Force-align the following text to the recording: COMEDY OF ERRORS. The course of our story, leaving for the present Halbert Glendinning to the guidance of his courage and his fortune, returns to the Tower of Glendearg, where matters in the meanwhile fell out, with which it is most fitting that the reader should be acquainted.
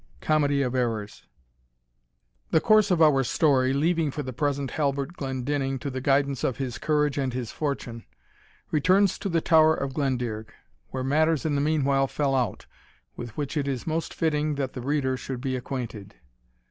COMEDY 0.19 0.63
OF 0.63 0.73
ERRORS. 0.73 1.27
The 2.49 2.59
course 2.59 2.89
of 2.89 3.03
our 3.03 3.23
story, 3.23 3.71
leaving 3.71 4.09
for 4.09 4.23
the 4.23 4.33
present 4.33 4.71
Halbert 4.71 5.13
Glendinning 5.13 5.77
to 5.77 5.91
the 5.91 6.01
guidance 6.01 6.43
of 6.43 6.57
his 6.57 6.79
courage 6.79 7.19
and 7.19 7.33
his 7.35 7.51
fortune, 7.51 8.05
returns 8.71 9.19
to 9.19 9.29
the 9.29 9.41
Tower 9.41 9.75
of 9.75 9.93
Glendearg, 9.93 10.47
where 10.89 11.03
matters 11.03 11.45
in 11.45 11.53
the 11.53 11.61
meanwhile 11.61 12.07
fell 12.07 12.33
out, 12.33 12.65
with 13.15 13.37
which 13.37 13.55
it 13.55 13.67
is 13.67 13.85
most 13.85 14.11
fitting 14.15 14.55
that 14.55 14.73
the 14.73 14.81
reader 14.81 15.17
should 15.17 15.39
be 15.39 15.55
acquainted. 15.55 16.15